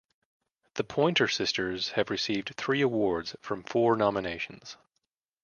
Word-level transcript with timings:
The 0.73 0.83
Pointer 0.83 1.27
Sisters 1.27 1.89
have 1.91 2.09
received 2.09 2.55
three 2.55 2.81
awards 2.81 3.35
from 3.39 3.61
four 3.61 3.95
nominations. 3.95 4.75